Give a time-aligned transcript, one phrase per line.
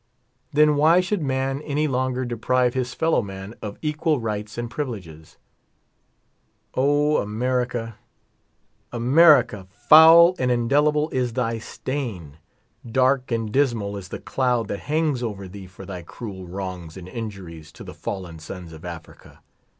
[0.51, 5.37] Then why should man any i<!)iiger deprive his fellow man of equal rights and privileges?
[6.73, 7.97] O, America,
[8.91, 12.37] America, foul and indelible is thy stain!
[12.83, 16.97] Dark and di>s mal is the cloud that hangs over thee for thy cruel wrongs
[16.97, 19.41] and injuries to the fallen sons of Africa.